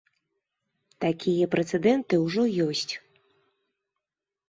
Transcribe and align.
Такія 1.05 1.45
прэцэдэнты 1.53 2.21
ужо 2.25 2.43
ёсць. 2.69 2.93